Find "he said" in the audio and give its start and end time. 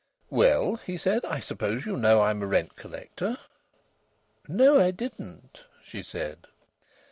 0.77-1.23